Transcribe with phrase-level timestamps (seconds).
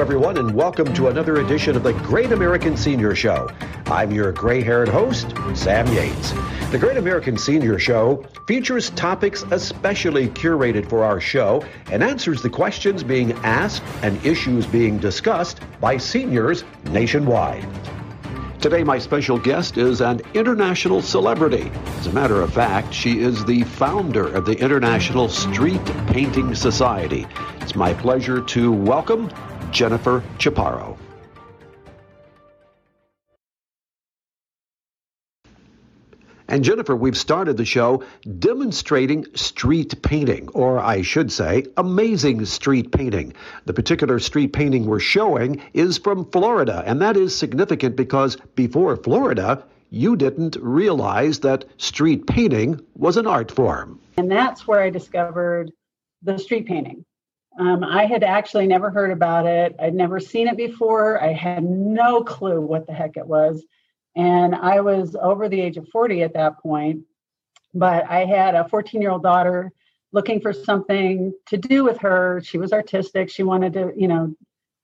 [0.00, 3.50] everyone, and welcome to another edition of the Great American Senior Show.
[3.84, 6.32] I'm your gray haired host, Sam Yates.
[6.70, 12.48] The Great American Senior Show features topics especially curated for our show and answers the
[12.48, 17.68] questions being asked and issues being discussed by seniors nationwide.
[18.62, 21.70] Today, my special guest is an international celebrity.
[21.98, 27.26] As a matter of fact, she is the founder of the International Street Painting Society.
[27.60, 29.30] It's my pleasure to welcome
[29.70, 30.96] Jennifer Chaparro.
[36.50, 38.02] And Jennifer, we've started the show
[38.40, 43.34] demonstrating street painting, or I should say, amazing street painting.
[43.66, 48.96] The particular street painting we're showing is from Florida, and that is significant because before
[48.96, 54.00] Florida, you didn't realize that street painting was an art form.
[54.16, 55.70] And that's where I discovered
[56.22, 57.04] the street painting.
[57.60, 59.76] Um, I had actually never heard about it.
[59.78, 61.22] I'd never seen it before.
[61.22, 63.62] I had no clue what the heck it was.
[64.16, 67.02] And I was over the age of 40 at that point,
[67.74, 69.72] but I had a 14 year old daughter
[70.10, 72.40] looking for something to do with her.
[72.42, 73.28] She was artistic.
[73.28, 74.34] She wanted to, you know,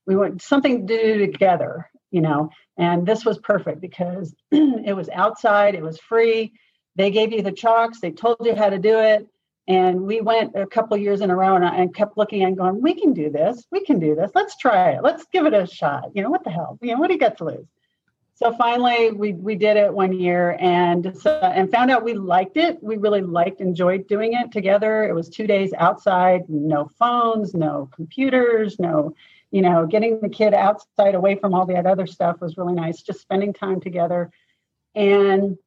[0.05, 5.09] we want something to do together, you know, and this was perfect because it was
[5.09, 6.53] outside, it was free.
[6.95, 9.27] They gave you the chalks, they told you how to do it.
[9.67, 12.81] And we went a couple years in a row and, I, kept looking and going,
[12.81, 13.65] we can do this.
[13.69, 14.31] We can do this.
[14.33, 15.03] Let's try it.
[15.03, 16.05] Let's give it a shot.
[16.13, 16.77] You know, what the hell?
[16.81, 17.67] You know, what do you got to lose?
[18.37, 22.55] so finally we we did it one year and so, and found out we liked
[22.55, 27.53] it we really liked enjoyed doing it together it was two days outside no phones
[27.53, 29.13] no computers no
[29.51, 33.01] you know getting the kid outside away from all that other stuff was really nice
[33.01, 34.29] just spending time together
[34.95, 35.57] and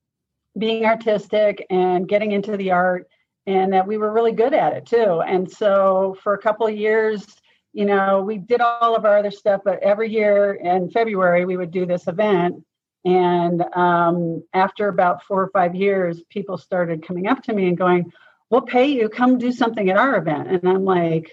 [0.58, 3.08] being artistic and getting into the art
[3.46, 6.76] and that we were really good at it too and so for a couple of
[6.76, 7.26] years
[7.72, 11.56] you know, we did all of our other stuff, but every year in February we
[11.56, 12.64] would do this event.
[13.04, 17.78] And um, after about four or five years, people started coming up to me and
[17.78, 18.12] going,
[18.50, 20.48] We'll pay you, come do something at our event.
[20.48, 21.30] And I'm like,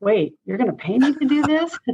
[0.00, 1.76] Wait, you're going to pay me to do this?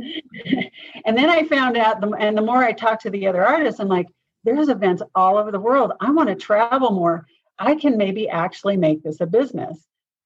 [1.04, 3.80] and then I found out, the, and the more I talked to the other artists,
[3.80, 4.08] I'm like,
[4.44, 5.92] There's events all over the world.
[6.00, 7.26] I want to travel more.
[7.60, 9.78] I can maybe actually make this a business.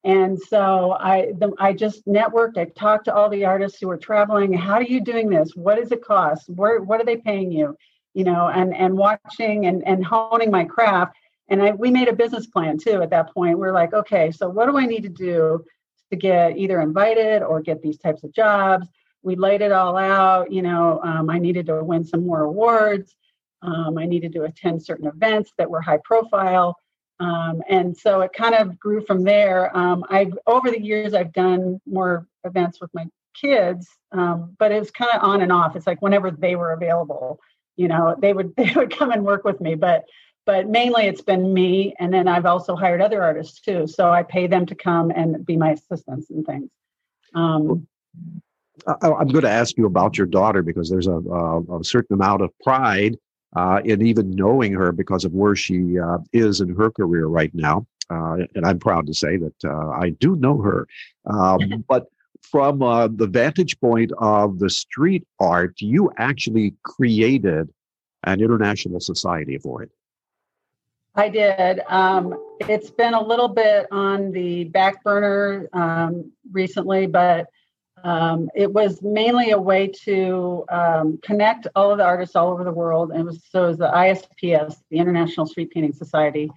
[0.05, 2.59] And so I, the, I just networked.
[2.59, 4.53] I talked to all the artists who were traveling.
[4.53, 5.57] How are you doing this?
[5.57, 6.49] What does it cost?
[6.49, 7.77] Where, what are they paying you?
[8.13, 11.17] You know, and and watching and and honing my craft.
[11.49, 13.03] And I, we made a business plan too.
[13.03, 15.65] At that point, we're like, okay, so what do I need to do
[16.11, 18.87] to get either invited or get these types of jobs?
[19.23, 20.53] We laid it all out.
[20.53, 23.17] You know, um, I needed to win some more awards.
[23.63, 26.77] Um, I needed to attend certain events that were high profile
[27.21, 29.77] um, and so it kind of grew from there.
[29.77, 34.91] Um, I've over the years I've done more events with my kids, um, but it's
[34.91, 35.77] kind of on and off.
[35.77, 37.41] It's like whenever they were available,
[37.77, 39.75] you know, they would they would come and work with me.
[39.75, 40.05] But
[40.47, 43.87] but mainly it's been me, and then I've also hired other artists too.
[43.87, 46.71] So I pay them to come and be my assistants and things.
[47.35, 47.87] Um,
[48.87, 52.43] I'm going to ask you about your daughter because there's a, a, a certain amount
[52.43, 53.17] of pride
[53.55, 57.55] uh, and even knowing her because of where she uh, is in her career right
[57.55, 57.87] now.
[58.11, 60.87] Uh, and I'm proud to say that uh, I do know her.
[61.27, 62.07] Um, but
[62.43, 67.71] from uh, the vantage point of the street art, you actually created
[68.25, 69.91] an international society for it.
[71.15, 71.81] I did.
[71.89, 77.47] Um, it's been a little bit on the back burner um, recently, but
[78.05, 82.63] um, it was mainly a way to um, connect all of the artists all over
[82.63, 83.11] the world.
[83.11, 86.51] And was, so was the ISPS, the International Street Painting Society.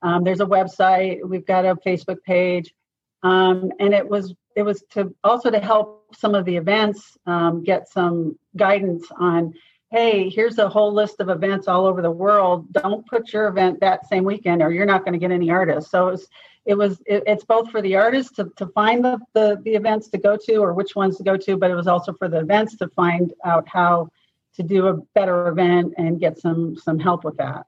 [0.00, 1.22] Um, there's a website.
[1.22, 2.74] We've got a Facebook page,
[3.22, 7.62] um, and it was it was to also to help some of the events um,
[7.62, 9.54] get some guidance on.
[9.94, 12.72] Hey, here's a whole list of events all over the world.
[12.72, 15.88] Don't put your event that same weekend, or you're not going to get any artists.
[15.92, 16.28] So it was
[16.66, 20.08] it was it, it's both for the artists to, to find the, the the events
[20.08, 22.40] to go to or which ones to go to but it was also for the
[22.40, 24.10] events to find out how
[24.56, 27.64] to do a better event and get some some help with that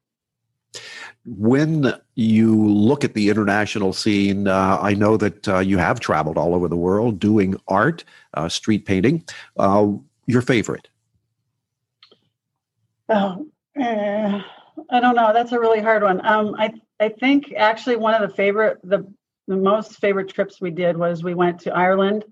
[1.25, 6.39] when you look at the international scene, uh, I know that uh, you have traveled
[6.39, 9.25] all over the world doing art, uh, street painting.
[9.57, 9.93] Uh,
[10.27, 10.89] your favorite?
[13.09, 14.41] Oh, eh,
[14.91, 15.33] I don't know.
[15.33, 16.25] That's a really hard one.
[16.27, 19.07] Um, I I think actually one of the favorite, the,
[19.47, 22.25] the most favorite trips we did was we went to Ireland,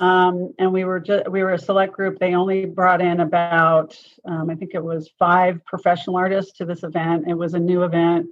[0.00, 2.18] um, and we were just we were a select group.
[2.18, 6.82] They only brought in about um, I think it was five professional artists to this
[6.82, 7.24] event.
[7.28, 8.26] It was a new event.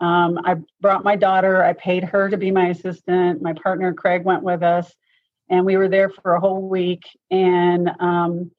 [0.00, 1.64] Um, I brought my daughter.
[1.64, 3.40] I paid her to be my assistant.
[3.40, 4.94] My partner Craig went with us,
[5.48, 7.04] and we were there for a whole week.
[7.30, 8.50] And um,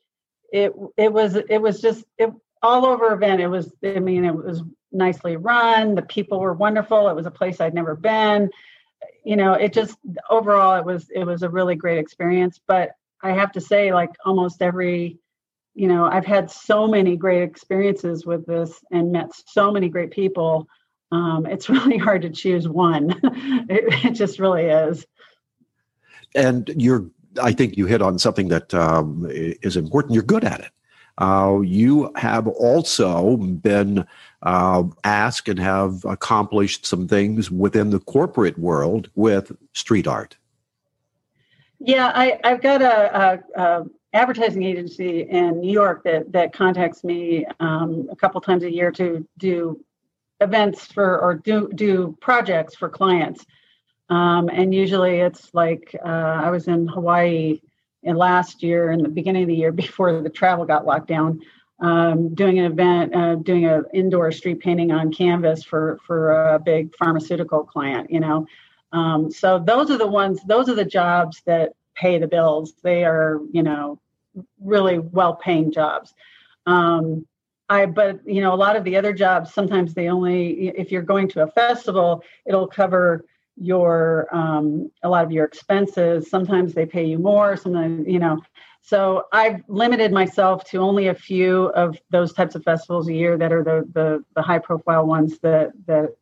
[0.52, 2.32] it it was it was just it,
[2.64, 3.42] all over event.
[3.42, 5.96] It was I mean it was nicely run.
[5.96, 7.10] The people were wonderful.
[7.10, 8.50] It was a place I'd never been.
[9.24, 9.98] You know, it just
[10.30, 12.60] overall it was it was a really great experience.
[12.66, 15.18] But I have to say, like almost every,
[15.74, 20.12] you know, I've had so many great experiences with this and met so many great
[20.12, 20.68] people.
[21.12, 23.12] Um, it's really hard to choose one.
[23.70, 25.06] it, it just really is.
[26.36, 27.10] And you're,
[27.42, 30.14] I think you hit on something that um, is important.
[30.14, 30.72] You're good at it.
[31.18, 34.06] Uh, you have also been
[34.44, 40.38] uh, asked and have accomplished some things within the corporate world with street art.
[41.80, 47.04] Yeah, I, have got a, a, a, advertising agency in New York that that contacts
[47.04, 49.84] me um, a couple times a year to do
[50.40, 53.46] events for or do do projects for clients.
[54.10, 57.60] Um, and usually it's like uh, I was in Hawaii
[58.04, 61.42] in last year in the beginning of the year before the travel got locked down,
[61.80, 66.60] um, doing an event, uh, doing an indoor street painting on canvas for for a
[66.60, 68.10] big pharmaceutical client.
[68.10, 68.48] You know,
[68.92, 72.74] um, so those are the ones, those are the jobs that pay the bills.
[72.84, 74.00] They are, you know,
[74.62, 76.14] really well-paying jobs.
[76.66, 77.26] Um,
[77.70, 81.02] I, but you know, a lot of the other jobs, sometimes they only, if you're
[81.02, 83.26] going to a festival, it'll cover
[83.60, 86.30] your um, a lot of your expenses.
[86.30, 87.58] Sometimes they pay you more.
[87.58, 88.40] Sometimes, you know.
[88.82, 93.38] So I've limited myself to only a few of those types of festivals a year
[93.38, 96.16] that are the the, the high profile ones that that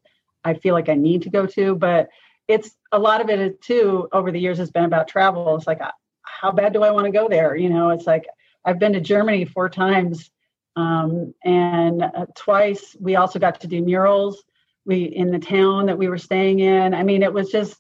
[0.44, 1.76] I feel like I need to go to.
[1.76, 2.10] But
[2.48, 5.56] it's a lot of it too over the years has been about travel.
[5.56, 5.82] It's like,
[6.22, 7.56] how bad do I want to go there?
[7.56, 8.26] You know, it's like
[8.64, 10.32] I've been to Germany four times,
[10.76, 14.44] um, and uh, twice we also got to do murals.
[14.86, 16.94] We in the town that we were staying in.
[16.94, 17.76] I mean, it was just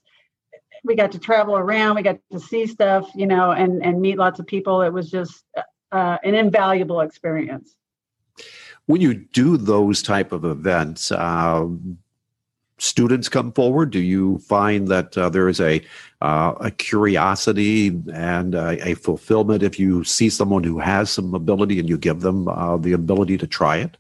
[0.84, 1.96] we got to travel around.
[1.96, 4.82] We got to see stuff, you know, and and meet lots of people.
[4.82, 5.44] It was just
[5.92, 7.76] uh, an invaluable experience.
[8.88, 11.68] When you do those type of events, uh,
[12.78, 13.92] students come forward?
[13.92, 15.82] Do you find that uh, there is a
[16.22, 21.80] uh, a curiosity and a, a, fulfillment if you see someone who has some ability
[21.80, 23.98] and you give them uh, the ability to try it?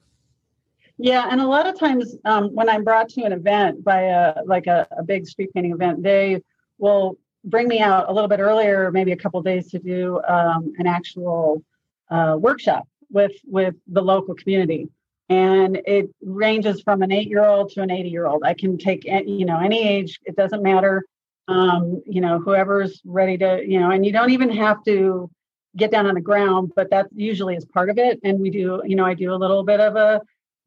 [0.98, 4.44] Yeah, and a lot of times um, when I'm brought to an event by a
[4.46, 6.42] like a, a, big street painting event, they
[6.78, 10.74] will bring me out a little bit earlier, maybe a couple days, to do um,
[10.78, 11.62] an actual
[12.10, 14.88] uh, workshop with with the local community.
[15.28, 18.78] And it ranges from an eight year old to an 80 year old i can
[18.78, 21.04] take you know any age it doesn't matter.
[21.48, 25.30] Um, you know whoever's ready to you know and you don't even have to
[25.76, 28.20] get down on the ground but that usually is part of it.
[28.24, 30.22] And we do you know i do a little bit of a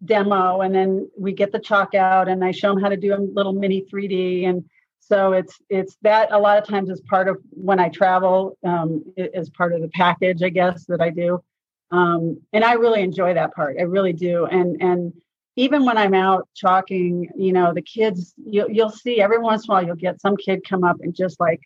[0.04, 3.14] demo and then we get the chalk out and i show them how to do
[3.14, 4.64] a little mini 3d and
[5.00, 9.02] so it's it's that a lot of times is part of when i travel um,
[9.16, 11.42] is part of the package i guess that i do
[11.90, 13.76] um, and I really enjoy that part.
[13.78, 14.46] I really do.
[14.46, 15.12] And and
[15.56, 19.70] even when I'm out chalking, you know, the kids you'll you'll see every once in
[19.70, 21.60] a while you'll get some kid come up and just like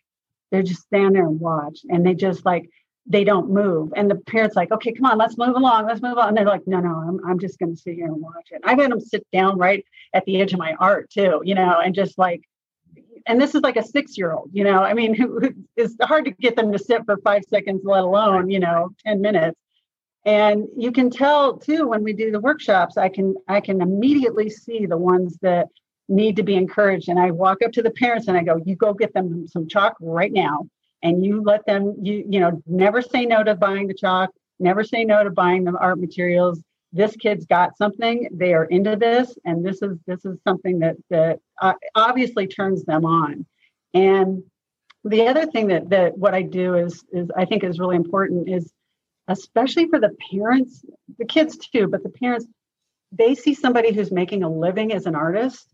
[0.51, 2.69] they're just stand there and watch, and they just like
[3.05, 3.91] they don't move.
[3.95, 6.29] And the parents like, okay, come on, let's move along, let's move on.
[6.29, 8.61] And they're like, no, no, I'm I'm just going to sit here and watch it.
[8.63, 11.79] I've had them sit down right at the edge of my art too, you know,
[11.83, 12.41] and just like
[13.25, 15.15] and this is like a six year old you know i mean
[15.75, 19.21] it's hard to get them to sit for five seconds let alone you know 10
[19.21, 19.59] minutes
[20.25, 24.49] and you can tell too when we do the workshops i can i can immediately
[24.49, 25.67] see the ones that
[26.09, 28.75] need to be encouraged and i walk up to the parents and i go you
[28.75, 30.67] go get them some chalk right now
[31.03, 34.29] and you let them you you know never say no to buying the chalk
[34.59, 38.95] never say no to buying the art materials this kid's got something they are into
[38.95, 43.45] this and this is this is something that that uh, obviously turns them on
[43.93, 44.43] and
[45.03, 48.49] the other thing that that what i do is is i think is really important
[48.49, 48.71] is
[49.27, 50.83] especially for the parents,
[51.17, 52.45] the kids too, but the parents,
[53.11, 55.67] they see somebody who's making a living as an artist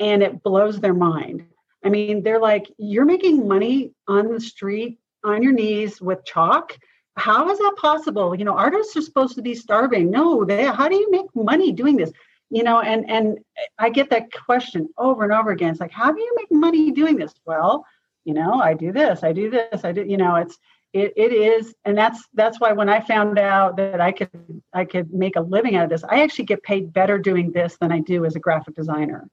[0.00, 1.46] and it blows their mind.
[1.84, 6.76] I mean, they're like, you're making money on the street, on your knees with chalk.
[7.16, 8.34] How is that possible?
[8.34, 10.10] You know, artists are supposed to be starving.
[10.10, 12.10] No, they how do you make money doing this?
[12.50, 13.38] You know, and and
[13.78, 15.70] I get that question over and over again.
[15.70, 17.32] It's like, how do you make money doing this?
[17.44, 17.84] Well,
[18.24, 20.58] you know, I do this, I do this, I do, you know, it's
[20.94, 24.30] it, it is and that's that's why when i found out that i could
[24.72, 27.76] i could make a living out of this i actually get paid better doing this
[27.80, 29.28] than i do as a graphic designer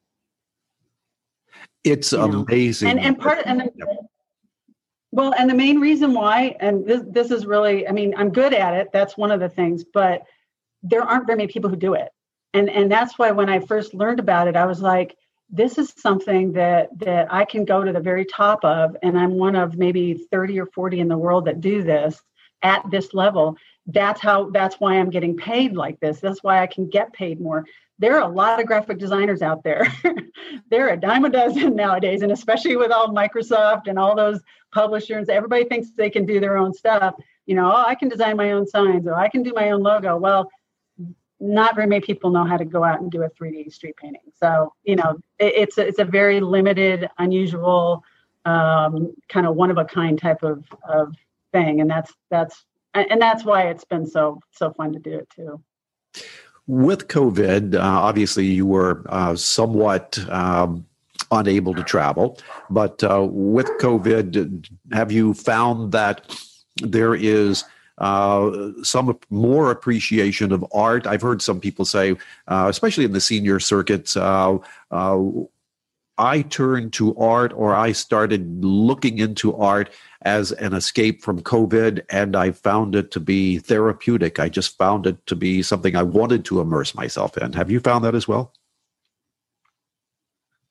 [1.84, 2.92] it's amazing know?
[2.92, 3.98] and and part of, and the,
[5.12, 8.54] well and the main reason why and this this is really i mean i'm good
[8.54, 10.24] at it that's one of the things but
[10.84, 12.10] there aren't very many people who do it
[12.54, 15.16] and and that's why when i first learned about it i was like
[15.54, 19.34] this is something that that I can go to the very top of, and I'm
[19.34, 22.22] one of maybe 30 or 40 in the world that do this.
[22.64, 23.58] at this level
[23.88, 27.42] that's how that's why i'm getting paid like this that's why i can get paid
[27.42, 27.66] more
[28.02, 29.88] there are a lot of graphic designers out there.
[30.70, 34.40] There are a dime a dozen nowadays and especially with all microsoft and all those
[34.74, 37.14] publishers everybody thinks they can do their own stuff.
[37.46, 39.82] You know oh, i can design my own signs or i can do my own
[39.84, 40.18] logo.
[40.18, 40.50] Well
[41.40, 44.22] not very many people know how to go out and do a 3d street painting.
[44.40, 48.04] So you know it, it's a, it's a very limited unusual
[48.46, 51.14] um, kind of one of a kind type of, of
[51.52, 55.30] thing and that's that's and that's why it's been so so fun to do it
[55.30, 55.62] too
[56.72, 60.86] with covid uh, obviously you were uh, somewhat um,
[61.32, 66.34] unable to travel but uh, with covid have you found that
[66.82, 67.66] there is
[67.98, 71.06] uh, some more appreciation of art.
[71.06, 72.16] I've heard some people say,
[72.48, 74.58] uh, especially in the senior circuits, uh,
[76.22, 79.90] I turned to art or I started looking into art
[80.22, 84.40] as an escape from COVID, and I found it to be therapeutic.
[84.40, 87.54] I just found it to be something I wanted to immerse myself in.
[87.54, 88.54] Have you found that as well?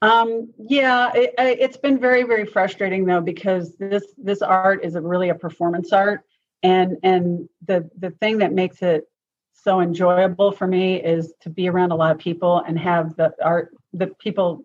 [0.02, 5.00] Um, yeah, it, it's been very, very frustrating though because this this art is a
[5.00, 6.22] really a performance art,
[6.62, 9.08] and and the the thing that makes it
[9.52, 13.34] so enjoyable for me is to be around a lot of people and have the
[13.44, 14.64] art the people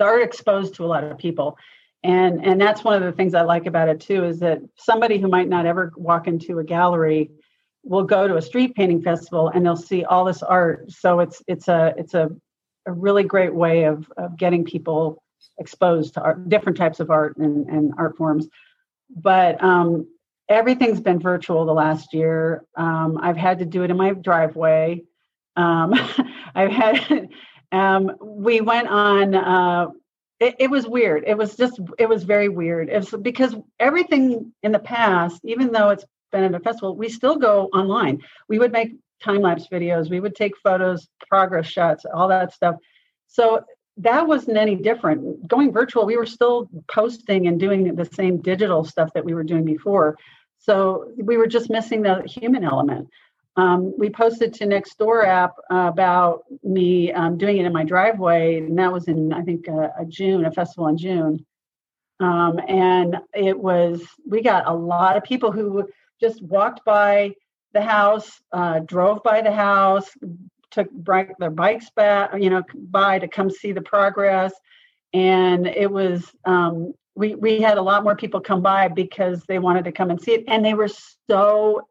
[0.00, 1.56] are exposed to a lot of people.
[2.02, 5.18] And and that's one of the things i like about it too is that somebody
[5.18, 7.30] who might not ever walk into a gallery
[7.84, 10.90] will go to a street painting festival and they'll see all this art.
[10.90, 12.30] So it's it's a it's a,
[12.86, 15.22] a really great way of, of getting people
[15.58, 18.48] exposed to art, different types of art and, and art forms.
[19.14, 20.06] But um,
[20.48, 22.64] everything's been virtual the last year.
[22.76, 25.04] Um, i've had to do it in my driveway.
[25.56, 25.94] Um,
[26.54, 27.28] i've had
[27.72, 29.34] um, we went on.
[29.34, 29.88] Uh,
[30.38, 31.24] it, it, was weird.
[31.26, 31.78] It was just.
[31.98, 32.88] It was very weird.
[32.88, 37.36] It's because everything in the past, even though it's been at a festival, we still
[37.36, 38.20] go online.
[38.48, 40.10] We would make time lapse videos.
[40.10, 42.76] We would take photos, progress shots, all that stuff.
[43.26, 43.64] So
[43.98, 45.46] that wasn't any different.
[45.46, 49.44] Going virtual, we were still posting and doing the same digital stuff that we were
[49.44, 50.16] doing before.
[50.58, 53.08] So we were just missing the human element.
[53.56, 58.78] Um, we posted to Nextdoor app about me um, doing it in my driveway, and
[58.78, 61.44] that was in I think uh, a June, a festival in June.
[62.20, 65.88] Um, and it was we got a lot of people who
[66.20, 67.34] just walked by
[67.72, 70.10] the house, uh, drove by the house,
[70.70, 70.88] took
[71.38, 74.52] their bikes back, you know, by to come see the progress,
[75.12, 79.58] and it was um, we we had a lot more people come by because they
[79.58, 80.90] wanted to come and see it, and they were
[81.28, 81.88] so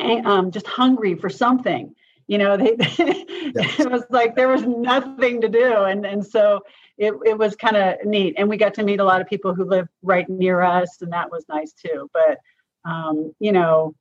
[0.00, 1.94] um, just hungry for something.
[2.26, 6.60] You know, they, it was like there was nothing to do, and and so
[6.96, 9.54] it it was kind of neat, and we got to meet a lot of people
[9.54, 12.08] who live right near us, and that was nice too.
[12.12, 12.38] But
[12.84, 13.94] um, you know,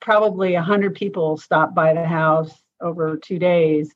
[0.00, 3.92] probably a hundred people stopped by the house over two days.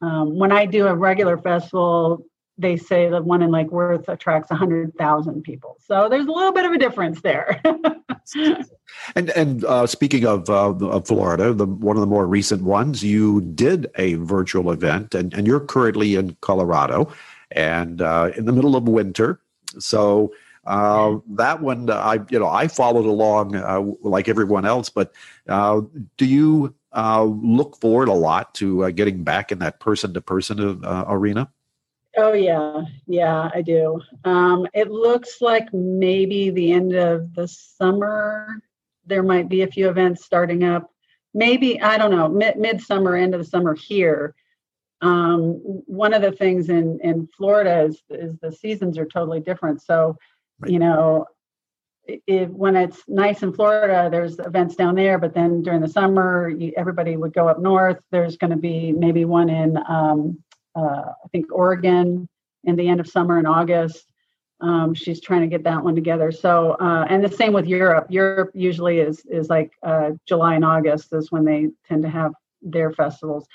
[0.00, 2.24] Um, when I do a regular festival,
[2.60, 5.76] they say the one in Lake Worth attracts 100,000 people.
[5.80, 7.60] So there's a little bit of a difference there.
[9.14, 13.02] and and uh, speaking of, uh, of Florida, the, one of the more recent ones,
[13.02, 17.10] you did a virtual event, and, and you're currently in Colorado,
[17.50, 19.40] and uh, in the middle of winter.
[19.78, 20.32] So
[20.64, 24.90] uh, that one, I you know I followed along uh, like everyone else.
[24.90, 25.14] But
[25.48, 25.80] uh,
[26.18, 31.50] do you look forward a lot to getting back in that person to person arena?
[32.22, 33.98] Oh yeah, yeah, I do.
[34.24, 38.62] Um, it looks like maybe the end of the summer
[39.06, 40.90] there might be a few events starting up.
[41.32, 44.34] Maybe I don't know mid midsummer, end of the summer here.
[45.00, 45.54] Um,
[45.86, 49.80] one of the things in in Florida is is the seasons are totally different.
[49.80, 50.18] So,
[50.58, 50.70] right.
[50.70, 51.24] you know,
[52.04, 55.18] if, when it's nice in Florida, there's events down there.
[55.18, 57.98] But then during the summer, you, everybody would go up north.
[58.10, 60.38] There's going to be maybe one in um,
[60.74, 62.28] uh, I think Oregon
[62.64, 64.06] in the end of summer in August.
[64.60, 66.30] Um, she's trying to get that one together.
[66.30, 68.08] So, uh, and the same with Europe.
[68.10, 72.32] Europe usually is is like uh, July and August is when they tend to have
[72.60, 73.46] their festivals.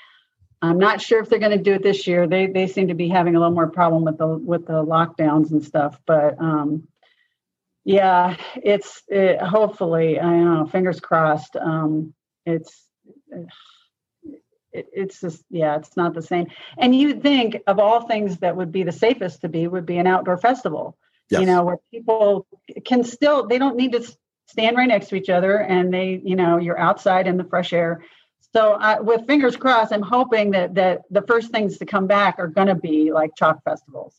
[0.62, 2.26] I'm not sure if they're going to do it this year.
[2.26, 5.52] They they seem to be having a little more problem with the with the lockdowns
[5.52, 6.00] and stuff.
[6.06, 6.88] But um,
[7.84, 10.66] yeah, it's it, hopefully I don't know.
[10.66, 11.54] Fingers crossed.
[11.54, 12.84] Um, it's
[14.76, 16.46] it, it's just yeah it's not the same.
[16.78, 19.98] And you'd think of all things that would be the safest to be would be
[19.98, 20.96] an outdoor festival.
[21.28, 21.40] Yes.
[21.40, 22.46] you know where people
[22.84, 24.16] can still they don't need to
[24.46, 27.72] stand right next to each other and they you know you're outside in the fresh
[27.72, 28.04] air.
[28.52, 32.38] So I, with fingers crossed i'm hoping that that the first things to come back
[32.38, 34.14] are going to be like chalk festivals.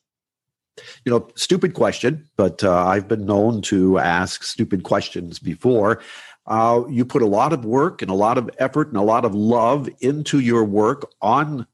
[1.05, 6.01] You know stupid question but uh, i've been known to ask stupid questions before
[6.47, 9.25] Uh, you put a lot of work and a lot of effort and a lot
[9.25, 11.67] of love into your work on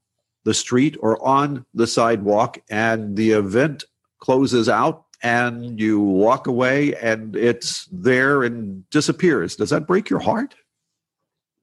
[0.45, 3.85] the street or on the sidewalk, and the event
[4.19, 9.55] closes out and you walk away and it's there and disappears.
[9.55, 10.55] Does that break your heart?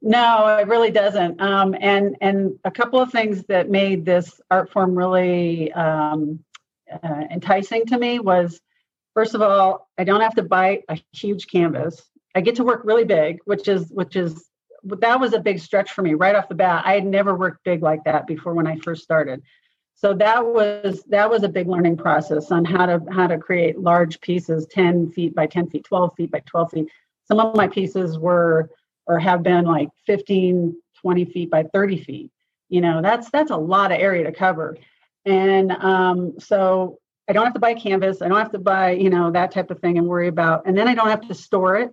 [0.02, 1.40] No, it really doesn't.
[1.42, 6.42] Um, and and a couple of things that made this art form really um,
[6.90, 8.60] uh, enticing to me was,
[9.12, 12.02] first of all, I don't have to buy a huge canvas.
[12.34, 14.46] I get to work really big, which is which is
[14.84, 16.82] that was a big stretch for me right off the bat.
[16.86, 19.42] I had never worked big like that before when I first started.
[19.94, 23.78] So that was that was a big learning process on how to how to create
[23.78, 26.88] large pieces, 10 feet by 10 feet, 12 feet by 12 feet.
[27.24, 28.70] Some of my pieces were
[29.06, 32.30] or have been like 15 20 feet by 30 feet
[32.68, 34.76] you know that's that's a lot of area to cover
[35.26, 39.10] and um, so i don't have to buy canvas i don't have to buy you
[39.10, 41.76] know that type of thing and worry about and then i don't have to store
[41.76, 41.90] it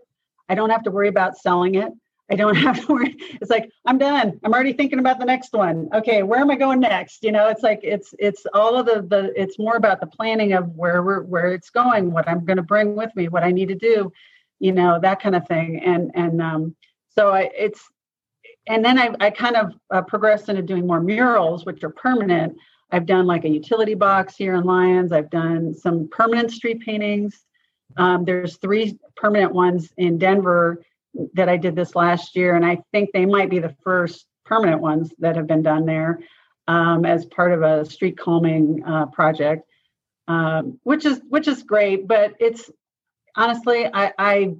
[0.50, 1.92] i don't have to worry about selling it
[2.30, 5.54] i don't have to worry it's like i'm done i'm already thinking about the next
[5.54, 8.86] one okay where am i going next you know it's like it's it's all of
[8.86, 12.46] the the it's more about the planning of where we're where it's going what i'm
[12.46, 14.12] going to bring with me what i need to do
[14.60, 16.76] you know that kind of thing and and um
[17.18, 17.82] so I, it's
[18.68, 22.56] and then I, I kind of uh, progressed into doing more murals, which are permanent.
[22.92, 25.12] I've done like a utility box here in Lyons.
[25.12, 27.44] I've done some permanent street paintings.
[27.98, 30.84] Um, there's three permanent ones in Denver
[31.34, 34.82] that I did this last year, and I think they might be the first permanent
[34.82, 36.20] ones that have been done there
[36.68, 39.68] um, as part of a street calming uh, project,
[40.28, 42.08] um, which is which is great.
[42.08, 42.70] But it's
[43.36, 44.56] honestly, I, I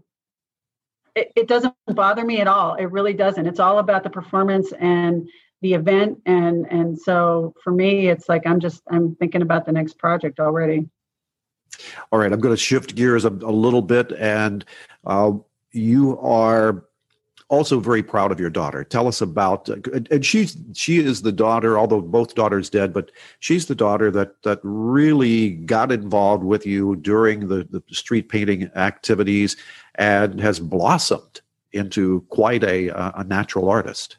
[1.16, 2.76] it, it doesn't bother me at all.
[2.76, 3.46] It really doesn't.
[3.46, 5.28] It's all about the performance and
[5.62, 9.72] the event and and so for me it's like i'm just i'm thinking about the
[9.72, 10.88] next project already
[12.12, 14.66] all right i'm going to shift gears a, a little bit and
[15.06, 15.32] uh,
[15.72, 16.84] you are
[17.50, 19.76] also very proud of your daughter tell us about uh,
[20.12, 24.42] and she's she is the daughter although both daughters dead but she's the daughter that
[24.44, 29.56] that really got involved with you during the, the street painting activities
[29.96, 31.42] and has blossomed
[31.74, 34.18] into quite a, a natural artist.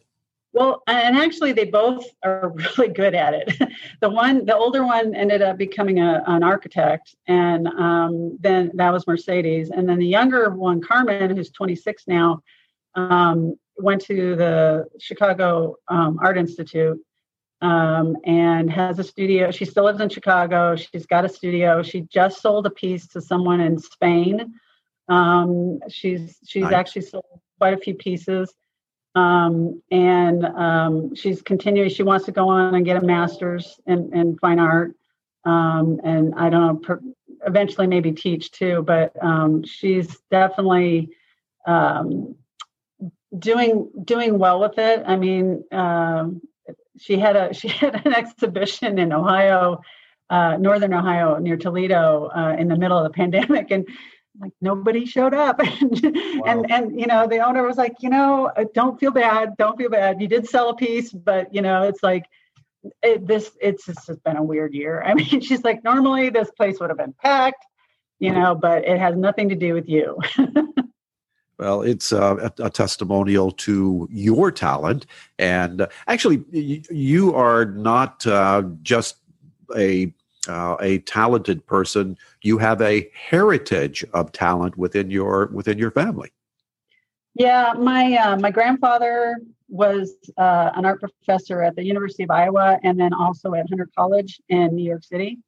[0.53, 3.71] Well, and actually, they both are really good at it.
[4.01, 8.93] the one, the older one, ended up becoming a, an architect, and um, then that
[8.93, 9.71] was Mercedes.
[9.71, 12.43] And then the younger one, Carmen, who's 26 now,
[12.95, 16.99] um, went to the Chicago um, Art Institute
[17.61, 19.51] um, and has a studio.
[19.51, 20.75] She still lives in Chicago.
[20.77, 21.83] She's got a studio.
[21.83, 24.55] She just sold a piece to someone in Spain
[25.09, 26.73] um, she's she's nice.
[26.73, 28.53] actually sold quite a few pieces,
[29.19, 31.91] um, and um, she's continuing.
[31.91, 34.95] She wants to go on and get a master's in, in fine art,
[35.45, 37.01] um, and I don't know, per,
[37.47, 38.85] eventually maybe teach too.
[38.87, 41.11] But um, she's definitely
[41.67, 42.37] um,
[43.37, 45.03] doing doing well with it.
[45.05, 45.65] I mean,
[46.99, 49.81] she had a she had an exhibition in Ohio.
[50.31, 53.89] Uh, northern Ohio near Toledo uh, in the middle of the pandemic, and
[54.41, 56.43] like nobody showed up and, wow.
[56.47, 59.77] and and you know the owner was like you know uh, don't feel bad don't
[59.77, 62.25] feel bad you did sell a piece but you know it's like
[63.03, 66.79] it, this it's just been a weird year i mean she's like normally this place
[66.81, 67.65] would have been packed
[68.19, 70.19] you know but it has nothing to do with you
[71.59, 75.07] Well, it's uh, a, a, testimonial to your talent.
[75.41, 79.17] And uh, actually, you are not uh, just
[79.77, 80.15] a
[80.47, 86.31] uh, a talented person, you have a heritage of talent within your within your family.
[87.35, 92.79] Yeah, my uh, my grandfather was uh, an art professor at the University of Iowa,
[92.83, 95.39] and then also at Hunter College in New York City.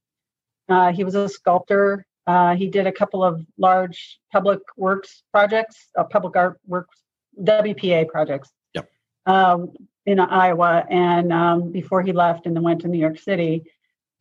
[0.68, 2.06] Uh, he was a sculptor.
[2.26, 7.02] Uh, he did a couple of large public works projects, uh, public art works,
[7.42, 8.50] WPA projects.
[8.74, 8.88] Yep.
[9.26, 9.72] Um,
[10.06, 13.64] in Iowa, and um, before he left, and then went to New York City.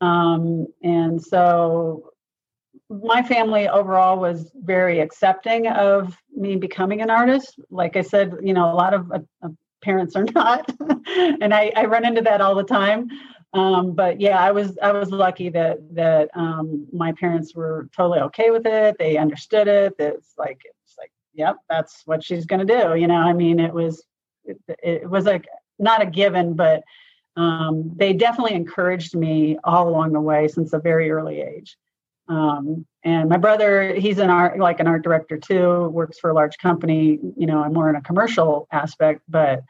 [0.01, 2.13] Um, and so
[2.89, 7.59] my family overall was very accepting of me becoming an artist.
[7.69, 9.49] Like I said, you know, a lot of uh, uh
[9.81, 10.69] parents are not,
[11.07, 13.07] and I, I, run into that all the time.
[13.53, 18.19] Um, but yeah, I was I was lucky that that um, my parents were totally
[18.21, 18.95] okay with it.
[18.99, 19.93] They understood it.
[19.99, 22.95] It's like it's like, yep, that's what she's to do.
[22.95, 24.03] You know, I mean, it was
[24.45, 25.47] it, it was like
[25.79, 26.83] not a given, but
[27.39, 31.77] um, they definitely encouraged me all along the way since a very early age.
[32.27, 36.33] Um, and my brother, he's an art, like an art director too, works for a
[36.33, 37.17] large company.
[37.37, 39.63] You know, I'm more in a commercial aspect, but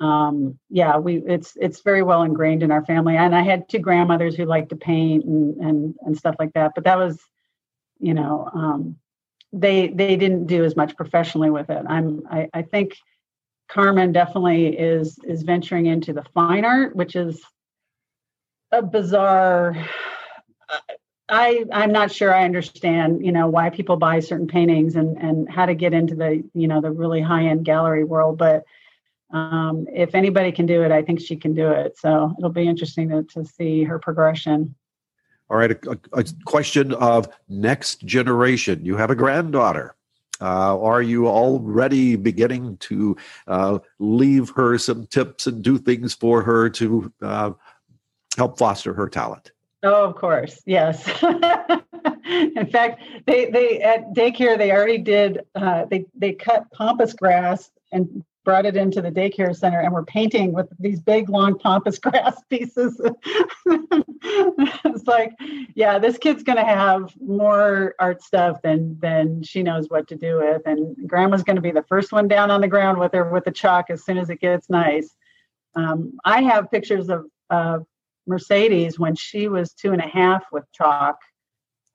[0.00, 3.16] um, yeah, we it's it's very well ingrained in our family.
[3.16, 6.72] And I had two grandmothers who liked to paint and and and stuff like that.
[6.74, 7.20] But that was,
[8.00, 8.96] you know, um,
[9.52, 11.84] they they didn't do as much professionally with it.
[11.88, 12.96] I'm I, I think
[13.72, 17.42] Carmen definitely is is venturing into the fine art, which is
[18.70, 19.74] a bizarre.
[21.28, 25.50] I I'm not sure I understand you know why people buy certain paintings and and
[25.50, 28.64] how to get into the you know the really high end gallery world, but
[29.32, 31.98] um, if anybody can do it, I think she can do it.
[31.98, 34.74] So it'll be interesting to, to see her progression.
[35.48, 38.84] All right, a, a question of next generation.
[38.84, 39.96] You have a granddaughter.
[40.42, 46.42] Uh, are you already beginning to uh, leave her some tips and do things for
[46.42, 47.52] her to uh,
[48.36, 49.52] help foster her talent?
[49.84, 51.06] Oh, of course, yes.
[52.24, 55.40] In fact, they they at daycare they already did.
[55.54, 60.04] Uh, they they cut pampas grass and brought it into the daycare center and we're
[60.04, 63.00] painting with these big long pampas grass pieces.
[63.64, 65.32] It's like
[65.74, 70.16] yeah this kid's going to have more art stuff than than she knows what to
[70.16, 70.62] do with.
[70.66, 73.44] And grandma's going to be the first one down on the ground with her with
[73.44, 75.14] the chalk as soon as it gets nice.
[75.74, 77.78] Um, i have pictures of uh,
[78.26, 81.18] mercedes when she was two and a half with chalk.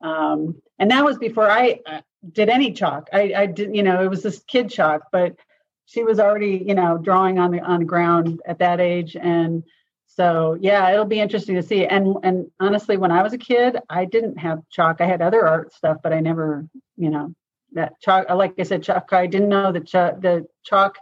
[0.01, 3.09] Um, and that was before i uh, did any chalk.
[3.13, 5.35] I, I did you know it was this kid chalk but
[5.87, 9.15] she was already you know drawing on the on the ground at that age.
[9.15, 9.63] And
[10.05, 11.85] so yeah it'll be interesting to see.
[11.85, 15.01] And and honestly when i was a kid i didn't have chalk.
[15.01, 17.33] I had other art stuff but i never you know
[17.73, 19.85] that chalk like i said chalk i didn't know that
[20.21, 20.97] the chalk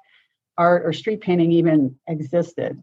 [0.58, 2.82] art or street painting even existed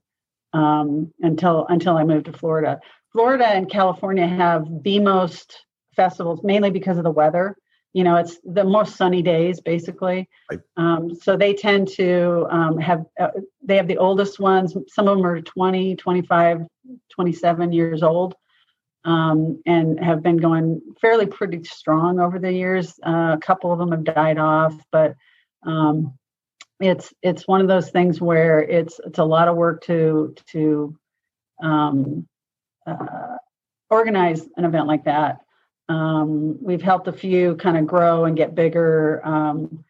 [0.53, 2.81] um, until until i moved to florida.
[3.13, 7.57] Florida and california have the most festivals mainly because of the weather
[7.93, 10.29] you know it's the most sunny days basically.
[10.51, 10.61] Right.
[10.77, 13.29] um, so they tend to um, have uh,
[13.63, 14.77] they have the oldest ones.
[14.89, 16.67] Some of them are 20 25
[17.11, 18.35] 27 years old
[19.05, 22.99] um, and have been going fairly pretty strong over the years.
[23.05, 25.15] Uh, a couple of them have died off but
[25.65, 26.15] um,
[26.81, 30.97] it's it's one of those things where it's it's a lot of work to to
[31.63, 32.27] um,
[32.87, 33.37] uh,
[33.91, 35.41] organize an event like that
[35.93, 39.85] um, we've helped a few kind of grow and get bigger, um,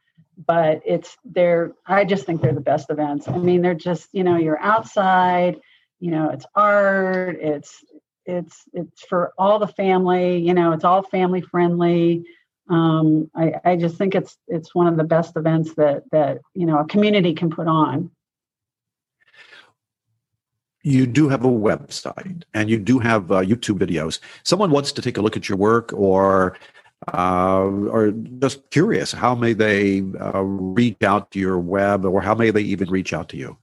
[0.47, 1.73] but it's they're.
[1.87, 3.29] I just think they're the best events.
[3.29, 5.61] I mean, they're just you know you're outside,
[6.01, 7.85] you know it's art, it's
[8.27, 10.39] it's it's for all the family.
[10.39, 12.25] You know, it's all family friendly.
[12.69, 16.67] Um, I, I just think it's it's one of the best events that that you
[16.67, 18.11] know a community can put on
[20.83, 24.21] you do have a website and you do have uh, YouTube videos.
[24.43, 26.57] Someone wants to take a look at your work or
[27.13, 32.35] uh, or just curious, how may they uh, reach out to your web or how
[32.35, 33.57] may they even reach out to you?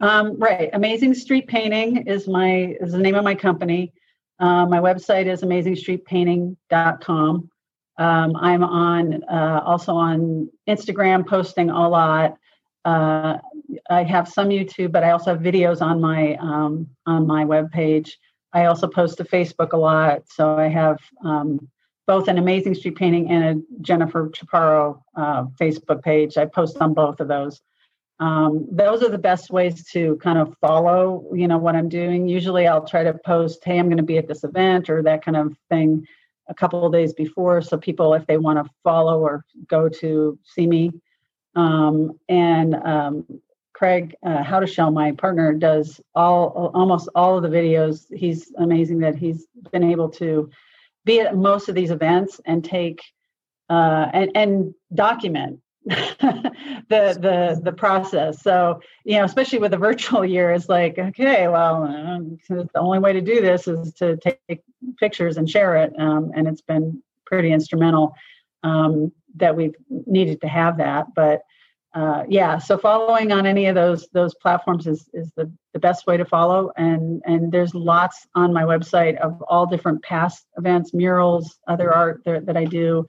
[0.00, 0.70] Um, right.
[0.72, 3.92] Amazing Street Painting is my is the name of my company.
[4.38, 7.50] Uh, my website is amazingstreetpainting.com.
[7.98, 12.36] Um, I'm on uh, also on Instagram posting a lot.
[12.84, 13.38] Uh,
[13.90, 17.70] I have some YouTube, but I also have videos on my um, on my web
[17.70, 18.18] page.
[18.52, 21.68] I also post to Facebook a lot, so I have um,
[22.06, 26.36] both an amazing street painting and a Jennifer Chaparro uh, Facebook page.
[26.36, 27.60] I post on both of those.
[28.18, 32.26] Um, those are the best ways to kind of follow, you know, what I'm doing.
[32.26, 35.24] Usually, I'll try to post, "Hey, I'm going to be at this event" or that
[35.24, 36.06] kind of thing,
[36.48, 40.38] a couple of days before, so people, if they want to follow or go to
[40.44, 40.92] see me,
[41.56, 43.26] um, and um,
[43.76, 48.06] Craig uh, How to Shell, my partner, does all almost all of the videos.
[48.10, 50.48] He's amazing that he's been able to
[51.04, 53.02] be at most of these events and take
[53.68, 56.52] uh, and and document the
[56.88, 58.42] the the process.
[58.42, 62.98] So you know, especially with the virtual year, it's like okay, well, um, the only
[62.98, 64.62] way to do this is to take
[64.98, 68.14] pictures and share it, um, and it's been pretty instrumental
[68.62, 71.08] um, that we've needed to have that.
[71.14, 71.42] But
[71.96, 76.06] uh, yeah, so following on any of those those platforms is is the, the best
[76.06, 76.70] way to follow.
[76.76, 82.20] And and there's lots on my website of all different past events, murals, other art
[82.26, 83.06] that, that I do,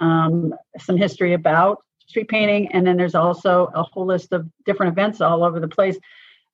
[0.00, 4.92] um, some history about street painting, and then there's also a whole list of different
[4.92, 5.96] events all over the place.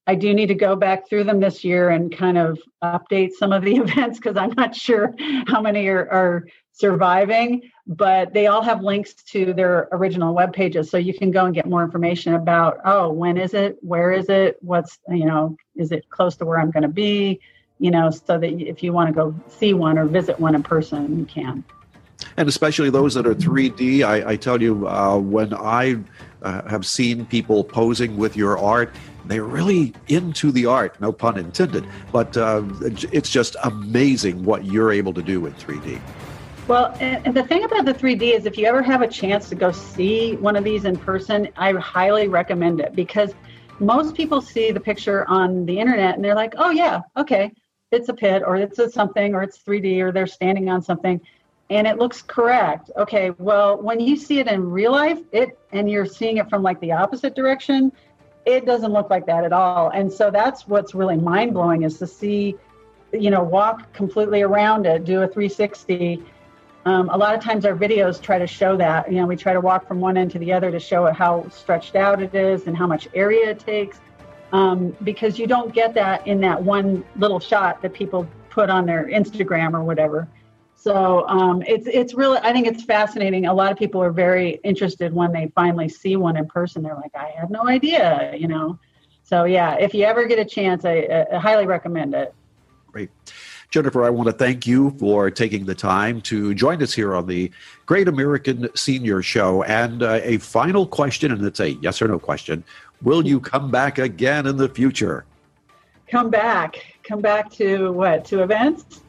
[0.07, 3.53] I do need to go back through them this year and kind of update some
[3.53, 5.15] of the events because I'm not sure
[5.47, 10.91] how many are, are surviving, but they all have links to their original web pages.
[10.91, 13.77] So you can go and get more information about, oh, when is it?
[13.81, 14.57] Where is it?
[14.61, 17.41] What's, you know, is it close to where I'm going to be?
[17.79, 20.63] You know, so that if you want to go see one or visit one in
[20.63, 21.65] person, you can.
[22.37, 25.99] And especially those that are 3D, I, I tell you, uh, when I
[26.43, 28.95] uh, have seen people posing with your art,
[29.27, 34.93] they're really into the art, no pun intended, but uh, it's just amazing what you're
[34.93, 36.01] able to do in 3D.
[36.69, 39.55] Well, and the thing about the 3D is if you ever have a chance to
[39.55, 43.35] go see one of these in person, I highly recommend it because
[43.81, 47.53] most people see the picture on the internet and they're like, oh, yeah, okay,
[47.91, 51.21] it's a pit or it's a something or it's 3D or they're standing on something
[51.73, 52.91] and it looks correct.
[52.99, 56.63] Okay, well, when you see it in real life, it and you're seeing it from
[56.63, 57.91] like the opposite direction,
[58.45, 59.91] it doesn't look like that at all.
[59.91, 62.57] And so that's what's really mind blowing is to see,
[63.13, 66.23] you know, walk completely around it, do a 360
[66.85, 69.11] um, a lot of times our videos try to show that.
[69.11, 71.15] You know, we try to walk from one end to the other to show it
[71.15, 74.01] how stretched out it is and how much area it takes.
[74.53, 78.85] Um, because you don't get that in that one little shot that people put on
[78.85, 80.29] their Instagram or whatever.
[80.83, 83.47] So um, it's it's really I think it's fascinating.
[83.47, 86.83] A lot of people are very interested when they finally see one in person.
[86.83, 88.81] They're like, I had no idea, you know.
[89.23, 92.35] So yeah, if you ever get a chance, I, I highly recommend it.
[92.91, 93.11] Great.
[93.71, 97.29] Jennifer, I want to thank you for taking the time to join us here on
[97.29, 97.53] the
[97.87, 99.63] Great American Senior Show.
[99.63, 102.65] And uh, a final question, and it's a yes or no question
[103.03, 105.27] Will you come back again in the future?
[106.09, 106.97] Come back.
[107.05, 108.25] Come back to what?
[108.27, 109.03] To events?